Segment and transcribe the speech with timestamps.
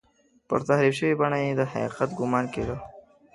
[0.47, 2.75] پر تحریف شوې بڼه به یې د حقیقت ګومان کېده.